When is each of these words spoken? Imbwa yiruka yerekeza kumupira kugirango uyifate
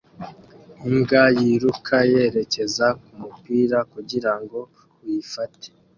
Imbwa 0.87 1.23
yiruka 1.37 1.95
yerekeza 2.11 2.87
kumupira 3.03 3.77
kugirango 3.91 4.59
uyifate 5.01 5.67